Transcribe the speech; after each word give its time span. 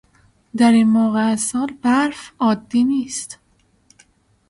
در 0.57 0.71
این 0.71 0.87
موقع 0.89 1.25
از 1.27 1.41
سال 1.41 1.67
برف 1.81 2.31
عادی 2.39 2.83
نیست. 2.83 3.39